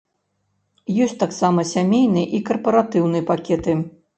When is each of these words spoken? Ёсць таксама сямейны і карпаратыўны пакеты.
Ёсць 1.05 1.13
таксама 1.25 1.67
сямейны 1.73 2.25
і 2.39 2.43
карпаратыўны 2.51 3.25
пакеты. 3.33 3.81